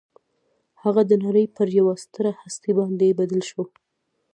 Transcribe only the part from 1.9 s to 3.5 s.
ستره هستي باندې بدل